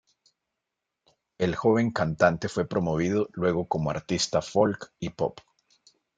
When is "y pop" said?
4.99-5.37